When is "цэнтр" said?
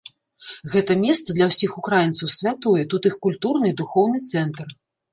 4.31-4.79